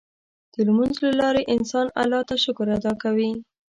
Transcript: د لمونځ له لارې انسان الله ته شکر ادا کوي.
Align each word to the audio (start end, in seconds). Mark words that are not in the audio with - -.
د 0.53 0.55
لمونځ 0.67 0.95
له 1.05 1.11
لارې 1.21 1.49
انسان 1.55 1.87
الله 2.01 2.21
ته 2.29 2.35
شکر 2.43 2.67
ادا 2.77 2.93
کوي. 3.03 3.31